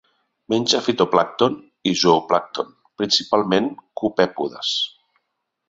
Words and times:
Menja 0.53 0.79
fitoplàncton 0.85 1.57
i 1.91 1.93
zooplàncton, 2.05 2.73
principalment 3.03 3.69
copèpodes. 4.03 4.75